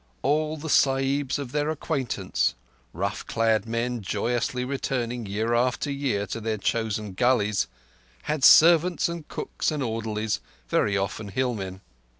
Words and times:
All 0.23 0.57
the 0.57 0.67
Sahibs 0.67 1.37
of 1.37 1.51
their 1.51 1.69
acquaintance—rough 1.69 3.27
clad 3.27 3.67
men 3.67 4.01
joyously 4.01 4.65
returning 4.65 5.27
year 5.27 5.53
after 5.53 5.91
year 5.91 6.25
to 6.25 6.41
their 6.41 6.57
chosen 6.57 7.13
gullies—had 7.13 8.43
servants 8.43 9.07
and 9.07 9.27
cooks 9.27 9.69
and 9.69 9.83
orderlies, 9.83 10.39
very 10.67 10.97
often 10.97 11.27
hillmen. 11.27 11.81